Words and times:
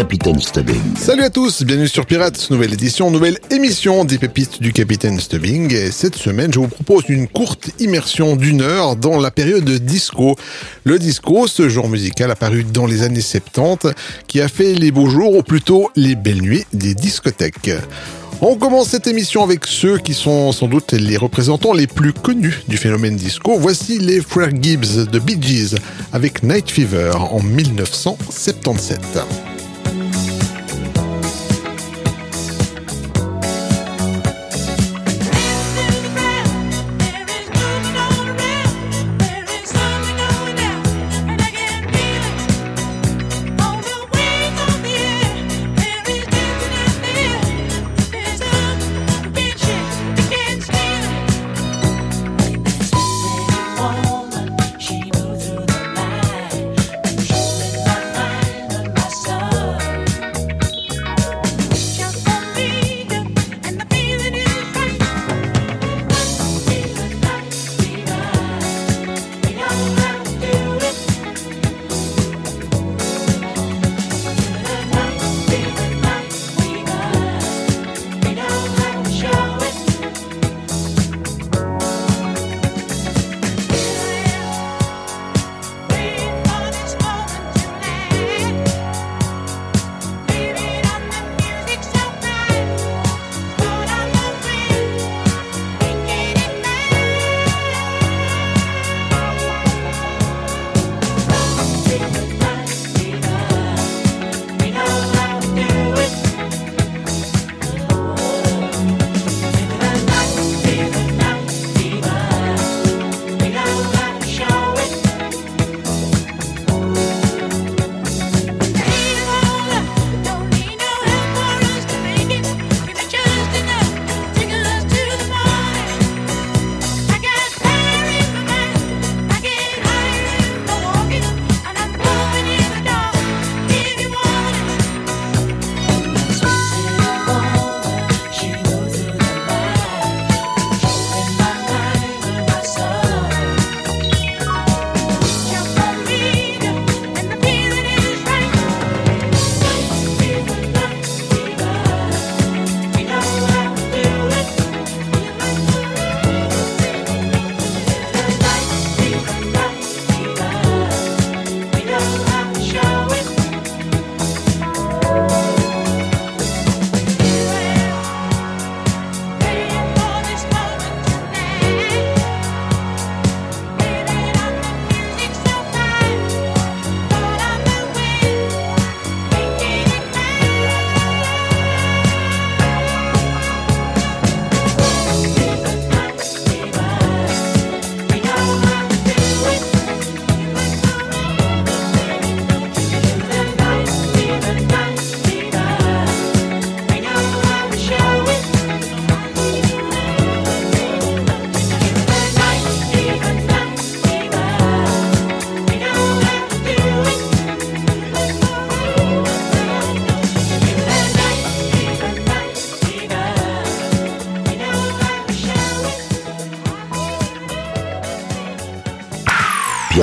Capitaine 0.00 0.40
Stubbing. 0.40 0.96
Salut 0.96 1.24
à 1.24 1.28
tous, 1.28 1.62
bienvenue 1.62 1.86
sur 1.86 2.06
Pirates, 2.06 2.48
nouvelle 2.48 2.72
édition, 2.72 3.10
nouvelle 3.10 3.38
émission 3.50 4.06
des 4.06 4.16
pépites 4.16 4.62
du 4.62 4.72
Capitaine 4.72 5.20
Stubbing. 5.20 5.74
Et 5.74 5.90
cette 5.90 6.16
semaine, 6.16 6.50
je 6.50 6.58
vous 6.58 6.68
propose 6.68 7.04
une 7.10 7.28
courte 7.28 7.68
immersion 7.80 8.34
d'une 8.34 8.62
heure 8.62 8.96
dans 8.96 9.20
la 9.20 9.30
période 9.30 9.68
disco. 9.68 10.36
Le 10.84 10.98
disco, 10.98 11.46
ce 11.46 11.68
genre 11.68 11.90
musical 11.90 12.30
apparu 12.30 12.64
dans 12.64 12.86
les 12.86 13.02
années 13.02 13.20
70, 13.20 13.92
qui 14.26 14.40
a 14.40 14.48
fait 14.48 14.72
les 14.72 14.90
beaux 14.90 15.10
jours, 15.10 15.36
ou 15.36 15.42
plutôt 15.42 15.90
les 15.96 16.14
belles 16.14 16.40
nuits 16.40 16.64
des 16.72 16.94
discothèques. 16.94 17.70
On 18.40 18.56
commence 18.56 18.88
cette 18.88 19.06
émission 19.06 19.44
avec 19.44 19.66
ceux 19.66 19.98
qui 19.98 20.14
sont 20.14 20.50
sans 20.52 20.66
doute 20.66 20.92
les 20.92 21.18
représentants 21.18 21.74
les 21.74 21.86
plus 21.86 22.14
connus 22.14 22.62
du 22.68 22.78
phénomène 22.78 23.16
disco. 23.16 23.58
Voici 23.58 23.98
les 23.98 24.22
frères 24.22 24.48
Gibbs 24.62 25.10
de 25.12 25.18
Bee 25.18 25.36
Gees 25.38 25.74
avec 26.14 26.42
Night 26.42 26.70
Fever 26.70 27.12
en 27.14 27.42
1977. 27.42 28.98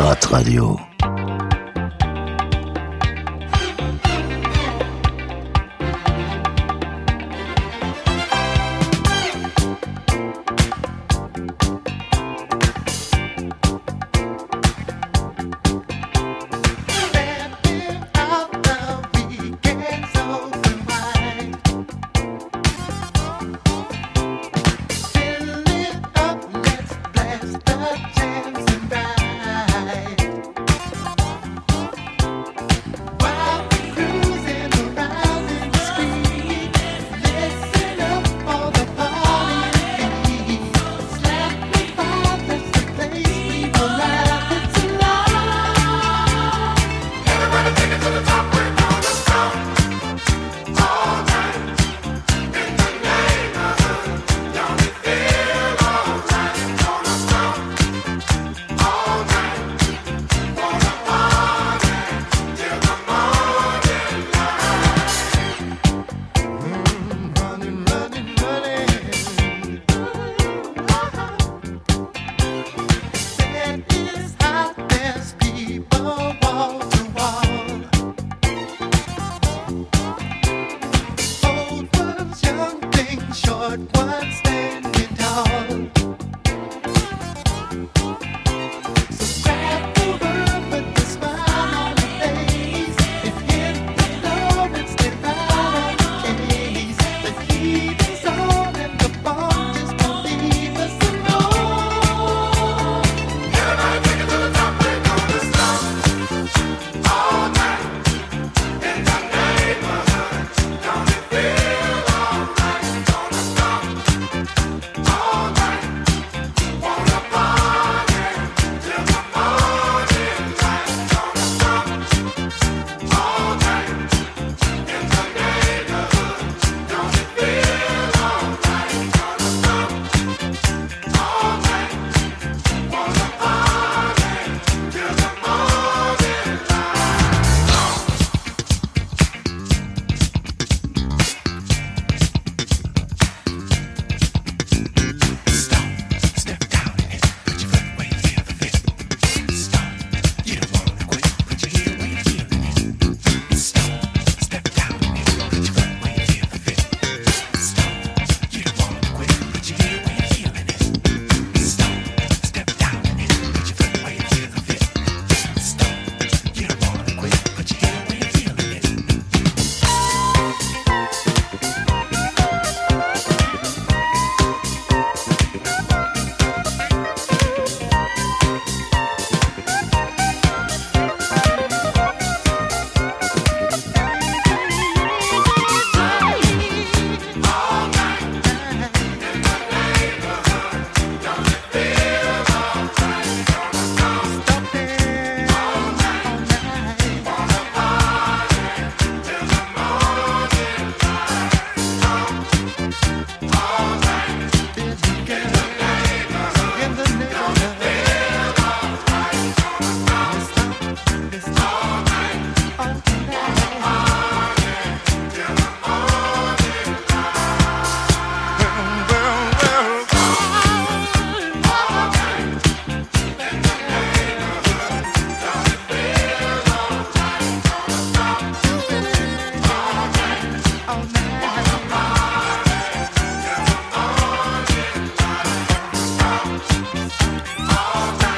Pirate 0.07 0.31
Radio. 0.31 0.96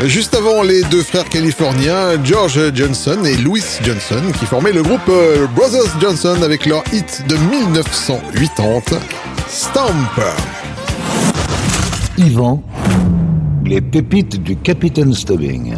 Juste 0.06 0.34
avant, 0.34 0.64
les 0.64 0.82
deux 0.84 1.04
frères 1.04 1.28
californiens, 1.28 2.24
George 2.24 2.74
Johnson 2.74 3.18
et 3.26 3.36
Louis 3.36 3.64
Johnson, 3.84 4.22
qui 4.40 4.46
formaient 4.46 4.72
le 4.72 4.82
groupe 4.82 5.02
euh, 5.10 5.46
Brothers 5.48 6.00
Johnson 6.00 6.38
avec 6.42 6.66
leur 6.66 6.84
hit 6.94 7.24
de 7.28 7.36
1980, 7.36 8.98
Stamp. 9.50 9.92
Yvan, 12.18 12.64
les 13.66 13.82
pépites 13.82 14.42
du 14.42 14.56
Capitaine 14.56 15.14
Stubbing. 15.14 15.76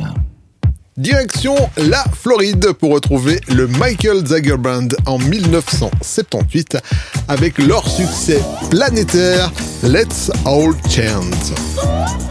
Direction 0.98 1.56
la 1.78 2.04
Floride 2.14 2.74
pour 2.74 2.92
retrouver 2.92 3.40
le 3.48 3.66
Michael 3.66 4.28
Zager 4.28 4.58
Band 4.58 4.90
en 5.08 5.18
1978 5.18 6.78
avec 7.28 7.58
leur 7.58 7.88
succès 7.90 8.40
planétaire 8.70 9.52
Let's 9.82 10.30
All 10.46 10.74
Chant. 10.88 12.31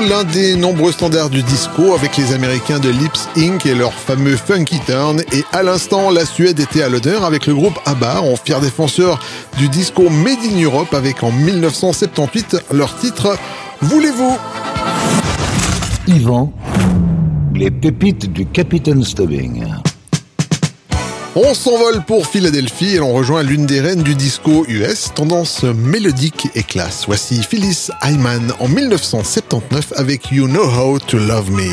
l'un 0.00 0.24
des 0.24 0.56
nombreux 0.56 0.92
standards 0.92 1.30
du 1.30 1.42
disco 1.42 1.94
avec 1.94 2.16
les 2.16 2.32
Américains 2.32 2.78
de 2.78 2.88
Lips 2.88 3.28
Inc. 3.36 3.66
et 3.66 3.74
leur 3.74 3.92
fameux 3.92 4.36
Funky 4.36 4.78
Turn. 4.86 5.20
Et 5.32 5.44
à 5.52 5.62
l'instant, 5.62 6.10
la 6.10 6.24
Suède 6.24 6.60
était 6.60 6.82
à 6.82 6.88
l'honneur 6.88 7.24
avec 7.24 7.46
le 7.46 7.54
groupe 7.54 7.78
ABBA, 7.84 8.22
en 8.22 8.36
fier 8.36 8.60
défenseur 8.60 9.18
du 9.58 9.68
disco 9.68 10.08
Made 10.08 10.38
in 10.44 10.62
Europe 10.62 10.94
avec 10.94 11.22
en 11.22 11.32
1978 11.32 12.56
leur 12.72 12.96
titre 12.96 13.36
Voulez-vous? 13.82 14.36
Yvan, 16.06 16.52
les 17.54 17.70
pépites 17.70 18.32
du 18.32 18.46
Capitaine 18.46 19.04
Stubbing. 19.04 19.64
On 21.36 21.54
s'envole 21.54 22.02
pour 22.02 22.26
Philadelphie 22.26 22.96
et 22.96 22.98
l'on 22.98 23.12
rejoint 23.12 23.44
l'une 23.44 23.64
des 23.64 23.80
reines 23.80 24.02
du 24.02 24.16
disco 24.16 24.64
US, 24.66 25.12
tendance 25.14 25.62
mélodique 25.62 26.48
et 26.56 26.64
classe. 26.64 27.04
Voici 27.06 27.40
Phyllis 27.44 27.88
Hyman 28.02 28.52
en 28.58 28.66
1979 28.66 29.92
avec 29.94 30.32
You 30.32 30.48
Know 30.48 30.64
How 30.64 30.98
to 30.98 31.18
Love 31.18 31.52
Me. 31.52 31.70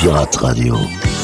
Pirate 0.00 0.40
Radio. 0.40 1.19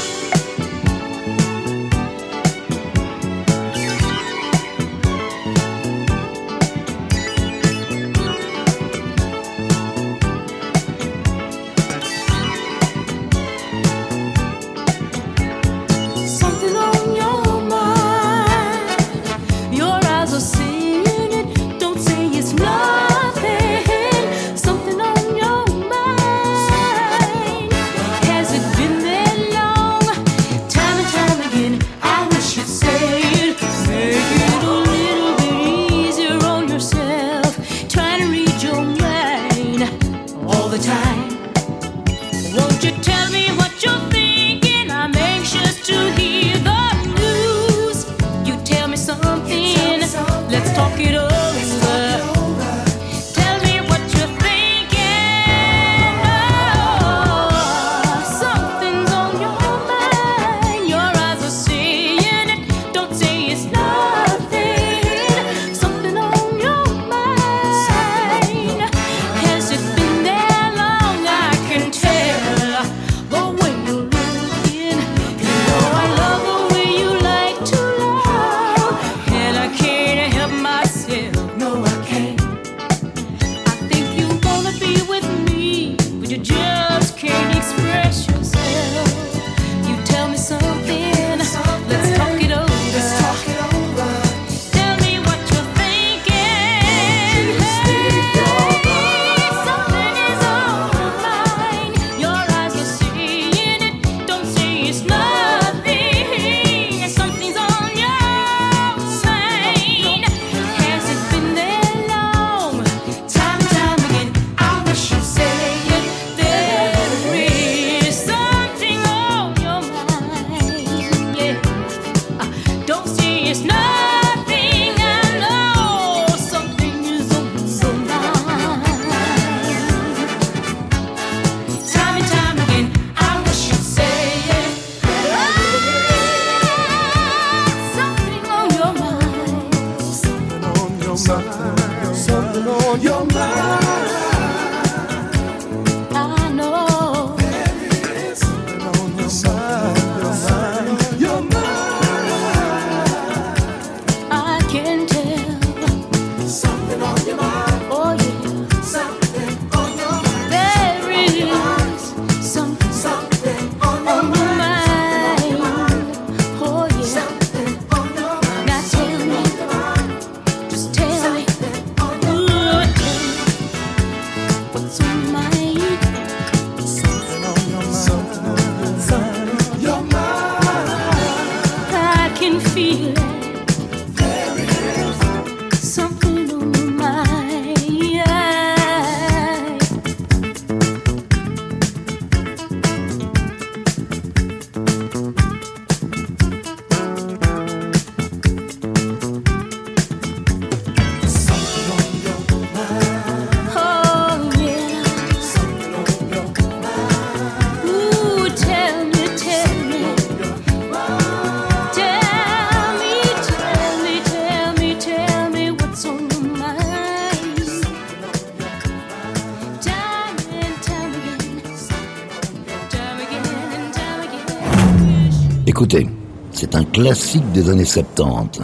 Écoutez, 225.77 226.07
c'est 226.53 226.75
un 226.75 226.85
classique 226.85 227.53
des 227.53 227.69
années 227.69 227.85
70. 227.85 228.63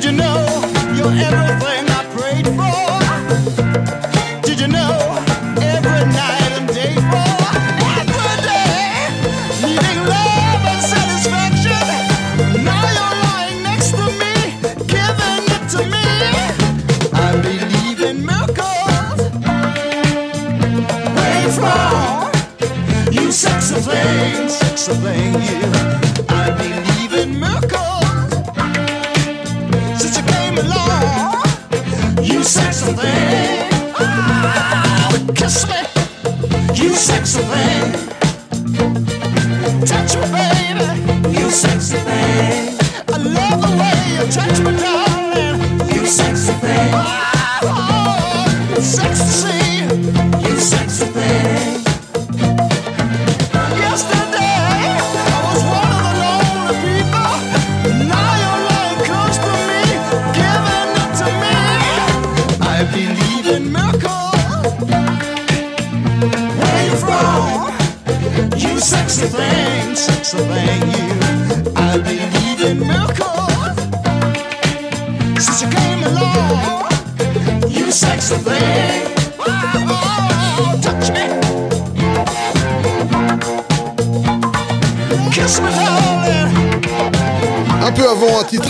Did 0.00 0.12
you 0.12 0.16
know 0.16 0.46
you're 0.94 1.12
everything? 1.12 1.89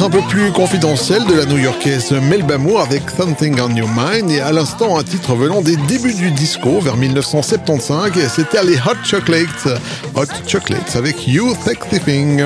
un 0.03 0.11
peu 0.11 0.21
plus 0.29 0.51
confidentiel 0.53 1.25
de 1.27 1.35
la 1.35 1.45
new-yorkaise 1.45 2.13
Mel 2.13 2.43
Bamour 2.43 2.81
avec 2.81 3.11
Something 3.11 3.61
on 3.61 3.75
Your 3.75 3.89
Mind 3.89 4.31
et 4.31 4.41
à 4.41 4.51
l'instant 4.51 4.99
un 4.99 5.03
titre 5.03 5.35
venant 5.35 5.61
des 5.61 5.77
débuts 5.77 6.15
du 6.15 6.31
disco 6.31 6.81
vers 6.81 6.97
1975, 6.97 8.13
c'était 8.35 8.63
les 8.63 8.77
Hot 8.77 9.05
Chocolates, 9.05 9.69
Hot 10.15 10.25
Chocolates 10.47 10.97
avec 10.97 11.27
You 11.27 11.55
Sexy 11.65 12.01
Thing. 12.01 12.45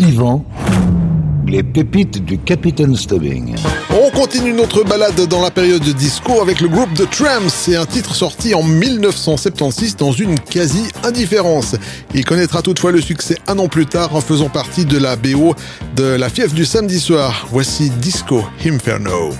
Yvan, 0.00 0.44
les 1.46 1.62
pépites 1.62 2.24
du 2.24 2.38
Capitaine 2.38 2.96
Stubbing 2.96 3.54
continue 4.24 4.54
notre 4.54 4.84
balade 4.84 5.20
dans 5.28 5.42
la 5.42 5.50
période 5.50 5.82
de 5.82 5.92
disco 5.92 6.40
avec 6.40 6.62
le 6.62 6.68
groupe 6.68 6.88
The 6.94 7.10
Tramps 7.10 7.68
et 7.68 7.76
un 7.76 7.84
titre 7.84 8.14
sorti 8.14 8.54
en 8.54 8.62
1976 8.62 9.96
dans 9.96 10.12
une 10.12 10.40
quasi-indifférence. 10.40 11.76
Il 12.14 12.24
connaîtra 12.24 12.62
toutefois 12.62 12.90
le 12.90 13.02
succès 13.02 13.36
un 13.46 13.58
an 13.58 13.68
plus 13.68 13.84
tard 13.84 14.16
en 14.16 14.22
faisant 14.22 14.48
partie 14.48 14.86
de 14.86 14.96
la 14.96 15.16
BO 15.16 15.54
de 15.94 16.04
la 16.04 16.30
fièvre 16.30 16.54
du 16.54 16.64
samedi 16.64 17.00
soir. 17.00 17.46
Voici 17.50 17.90
Disco 17.90 18.42
Inferno. 18.64 19.34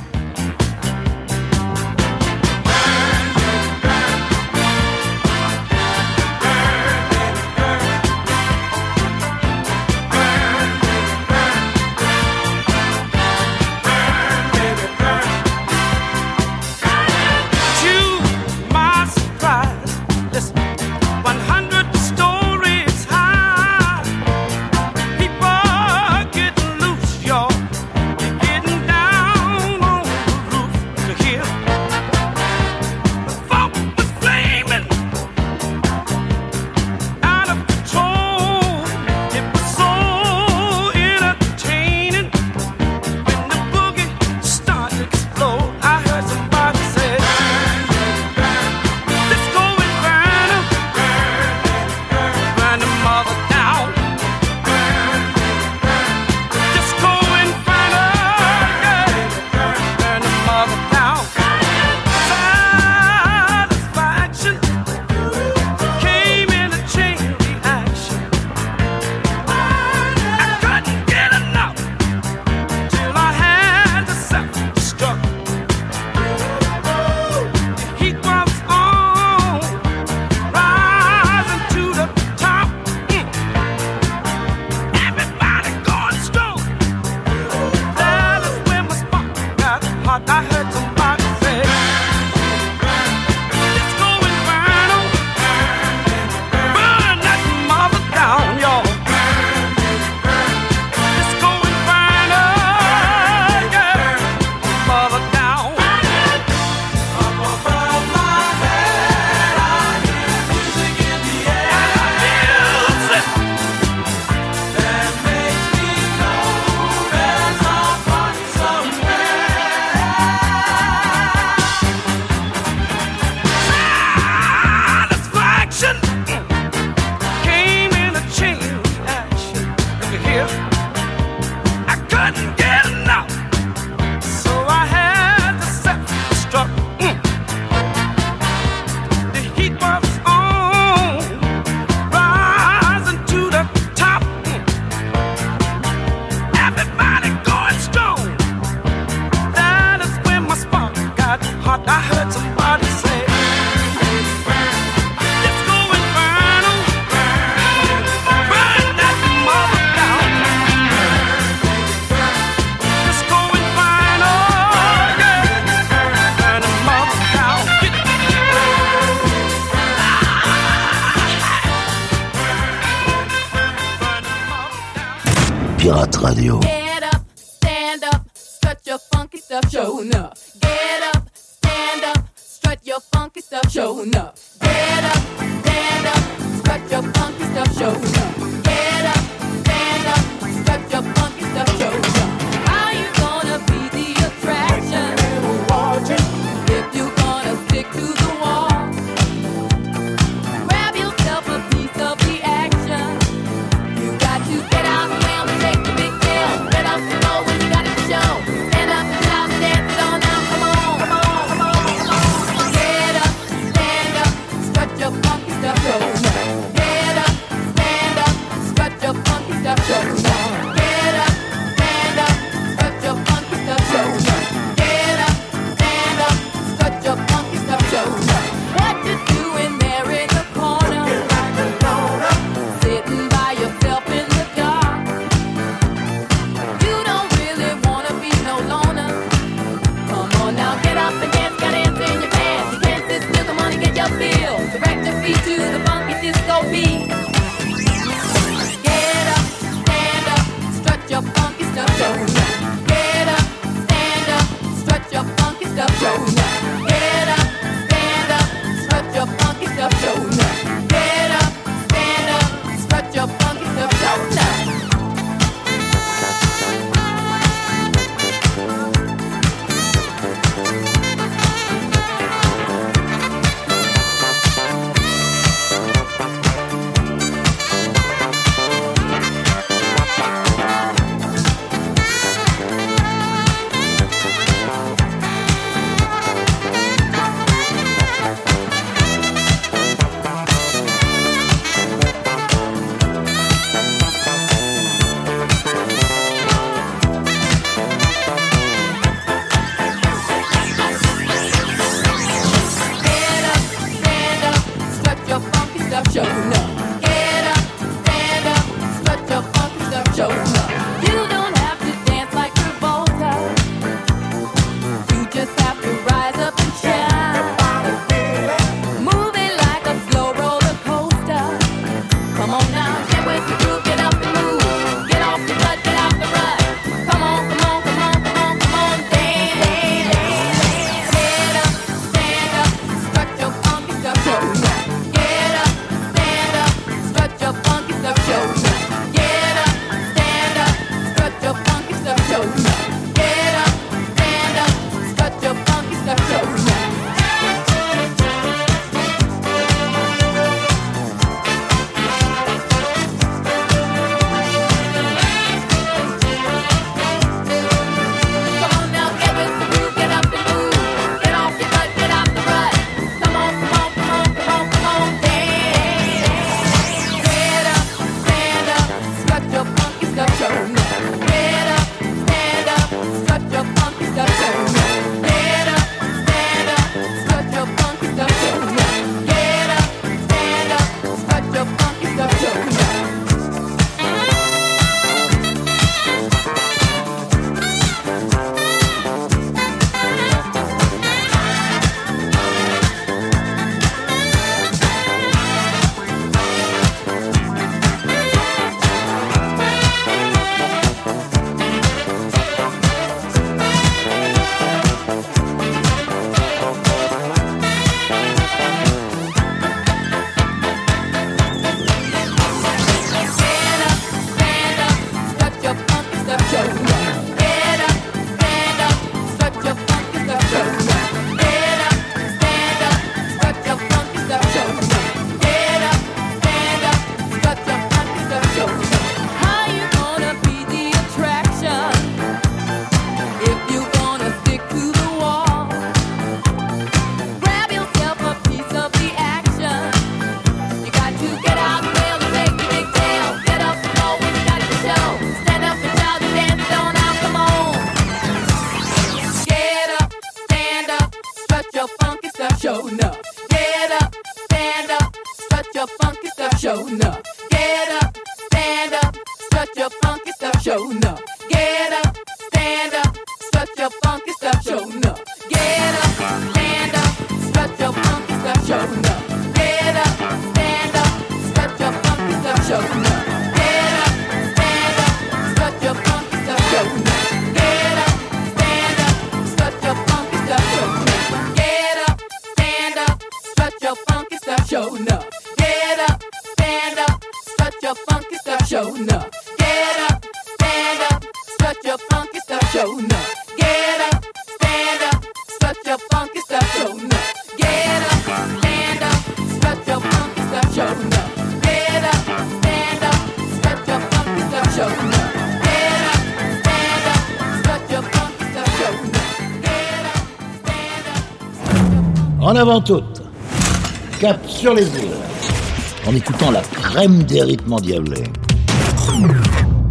des 517.35 517.42
rythmes 517.42 517.72
endiablés. 517.72 518.22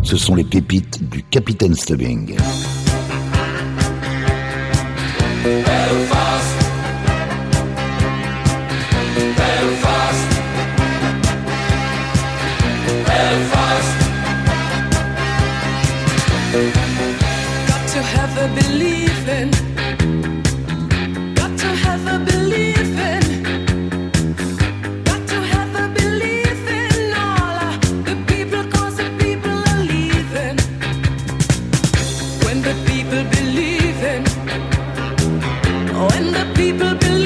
Ce 0.02 0.16
sont 0.16 0.34
les 0.34 0.46
pépites 0.46 1.10
du 1.10 1.24
Capitaine 1.24 1.76
Stubbing. 1.76 2.38
the 32.64 32.74
people 32.86 33.24
believe 33.36 34.04
in. 34.14 34.24
When 36.08 36.32
the 36.32 36.46
people 36.56 36.96
believe. 36.96 37.23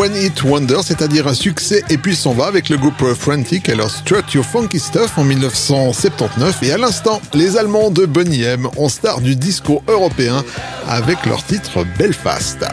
One 0.00 0.16
Hit 0.16 0.42
Wonder, 0.44 0.78
c'est-à-dire 0.82 1.28
un 1.28 1.34
succès 1.34 1.82
et 1.90 1.98
puis 1.98 2.16
s'en 2.16 2.32
va 2.32 2.46
avec 2.46 2.70
le 2.70 2.78
groupe 2.78 3.04
Frantic 3.12 3.68
et 3.68 3.74
leur 3.74 3.90
Strut 3.90 4.32
Your 4.32 4.46
Funky 4.46 4.78
Stuff 4.78 5.18
en 5.18 5.24
1979 5.24 6.62
et 6.62 6.72
à 6.72 6.78
l'instant, 6.78 7.20
les 7.34 7.58
Allemands 7.58 7.90
de 7.90 8.06
Bonnie 8.06 8.40
M 8.40 8.66
ont 8.78 8.88
star 8.88 9.20
du 9.20 9.36
disco 9.36 9.82
européen 9.88 10.42
avec 10.88 11.26
leur 11.26 11.44
titre 11.44 11.84
Belfast. 11.98 12.64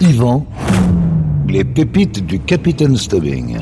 Yvan, 0.00 0.46
les 1.48 1.64
pépites 1.64 2.24
du 2.24 2.38
Capitaine 2.38 2.96
Stubbing. 2.96 3.58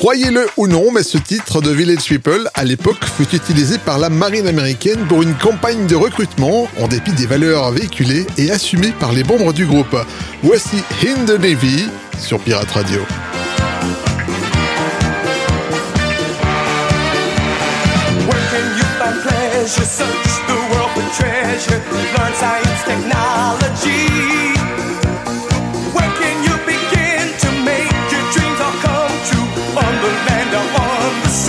Croyez-le 0.00 0.46
ou 0.56 0.66
non, 0.66 0.90
mais 0.90 1.02
ce 1.02 1.18
titre 1.18 1.60
de 1.60 1.70
Village 1.70 2.08
People, 2.08 2.48
à 2.54 2.64
l'époque, 2.64 3.04
fut 3.04 3.36
utilisé 3.36 3.76
par 3.76 3.98
la 3.98 4.08
marine 4.08 4.46
américaine 4.46 5.06
pour 5.06 5.22
une 5.22 5.34
campagne 5.34 5.86
de 5.86 5.94
recrutement, 5.94 6.68
en 6.78 6.88
dépit 6.88 7.12
des 7.12 7.26
valeurs 7.26 7.70
véhiculées 7.70 8.26
et 8.38 8.50
assumées 8.50 8.94
par 8.98 9.12
les 9.12 9.24
membres 9.24 9.52
du 9.52 9.66
groupe. 9.66 9.94
Voici 10.42 10.78
In 11.06 11.26
the 11.26 11.38
Navy 11.38 11.84
sur 12.18 12.40
Pirate 12.40 12.70
Radio. 12.70 13.00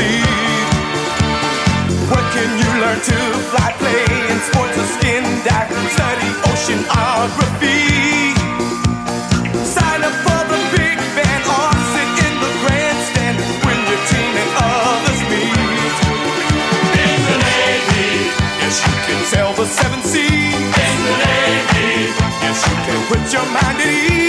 see. 0.02 0.22
What 2.12 2.26
can 2.36 2.49
you 2.62 2.70
learn 2.82 2.99
to 3.10 3.18
fly, 3.52 3.70
play 3.82 4.06
in 4.32 4.38
sports 4.49 4.76
or 4.82 4.88
skin 4.95 5.24
dive? 5.45 5.70
Study 5.95 6.30
oceanography. 6.49 7.82
Sign 9.76 10.02
up 10.08 10.16
for 10.26 10.41
the 10.52 10.60
big 10.76 10.97
band 11.18 11.43
or 11.58 11.70
sit 11.93 12.12
in 12.26 12.34
the 12.43 12.52
grandstand 12.62 13.36
when 13.66 13.80
your 13.89 14.02
team 14.12 14.34
and 14.43 14.52
others 14.72 15.22
meet. 15.32 15.95
The 17.28 17.38
yes 18.62 18.76
you 18.86 18.95
can 19.06 19.20
sail 19.32 19.52
the 19.60 19.66
seven 19.78 20.02
the 21.06 21.14
Navy, 21.24 21.91
yes 22.43 22.60
you 22.68 22.76
can 22.88 22.99
put 23.10 23.24
your 23.34 23.47
mind 23.56 23.80
at 23.86 23.91
ease. 23.91 24.21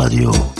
Radio. 0.00 0.59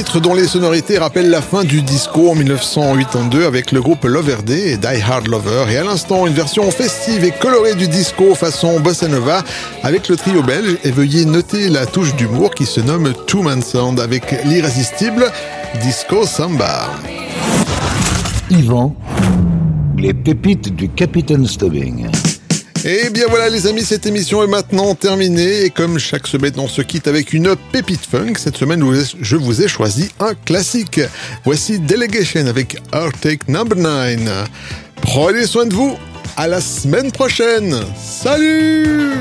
Titre 0.00 0.18
dont 0.18 0.32
les 0.32 0.46
sonorités 0.46 0.96
rappellent 0.96 1.28
la 1.28 1.42
fin 1.42 1.62
du 1.62 1.82
disco 1.82 2.30
en 2.30 2.34
1982 2.34 3.44
avec 3.44 3.70
le 3.70 3.82
groupe 3.82 4.04
Lover 4.04 4.38
Day 4.42 4.72
et 4.72 4.76
Die 4.78 5.02
Hard 5.06 5.28
Lover. 5.28 5.66
Et 5.70 5.76
à 5.76 5.84
l'instant, 5.84 6.26
une 6.26 6.32
version 6.32 6.70
festive 6.70 7.22
et 7.22 7.32
colorée 7.32 7.74
du 7.74 7.86
disco 7.86 8.34
façon 8.34 8.80
bossa 8.80 9.08
nova 9.08 9.42
avec 9.82 10.08
le 10.08 10.16
trio 10.16 10.42
belge. 10.42 10.78
Et 10.84 10.90
veuillez 10.90 11.26
noter 11.26 11.68
la 11.68 11.84
touche 11.84 12.14
d'humour 12.14 12.54
qui 12.54 12.64
se 12.64 12.80
nomme 12.80 13.12
Two 13.26 13.42
Man 13.42 13.60
Sound 13.60 14.00
avec 14.00 14.42
l'irrésistible 14.46 15.30
Disco 15.82 16.24
Samba. 16.24 16.88
Yvan, 18.48 18.96
les 19.98 20.14
pépites 20.14 20.74
du 20.74 20.88
Capitaine 20.88 21.46
Stubbing. 21.46 22.06
Et 22.84 23.10
bien 23.10 23.26
voilà 23.28 23.50
les 23.50 23.66
amis, 23.66 23.82
cette 23.82 24.06
émission 24.06 24.42
est 24.42 24.46
maintenant 24.46 24.94
terminée 24.94 25.64
et 25.64 25.70
comme 25.70 25.98
chaque 25.98 26.26
semaine 26.26 26.54
on 26.56 26.68
se 26.68 26.80
quitte 26.80 27.08
avec 27.08 27.34
une 27.34 27.54
pépite 27.72 28.06
funk, 28.06 28.34
cette 28.38 28.56
semaine 28.56 28.82
je 29.20 29.36
vous 29.36 29.60
ai 29.60 29.68
choisi 29.68 30.10
un 30.18 30.34
classique. 30.34 31.00
Voici 31.44 31.78
Delegation 31.78 32.46
avec 32.46 32.78
Heartache 32.94 33.48
Number 33.48 33.76
9. 33.76 34.48
Prenez 35.02 35.46
soin 35.46 35.66
de 35.66 35.74
vous, 35.74 35.98
à 36.38 36.46
la 36.46 36.60
semaine 36.62 37.12
prochaine. 37.12 37.76
Salut 38.02 39.12